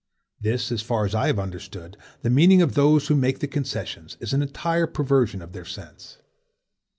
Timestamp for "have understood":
1.27-1.95